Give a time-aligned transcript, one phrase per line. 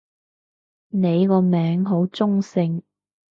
[0.89, 2.81] 你個名好中性